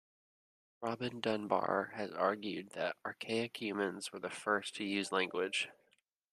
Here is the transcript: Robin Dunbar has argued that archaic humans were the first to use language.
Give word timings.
Robin 0.81 1.19
Dunbar 1.19 1.91
has 1.93 2.09
argued 2.11 2.71
that 2.71 2.95
archaic 3.05 3.61
humans 3.61 4.11
were 4.11 4.17
the 4.17 4.31
first 4.31 4.73
to 4.77 4.83
use 4.83 5.11
language. 5.11 5.69